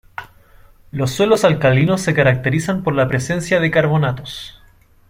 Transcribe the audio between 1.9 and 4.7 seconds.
se caracterizan por la presencia de carbonatos.